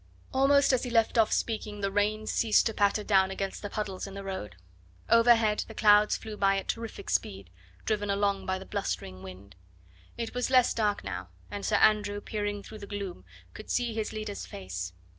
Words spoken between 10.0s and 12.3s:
It was less dark now, and Sir Andrew,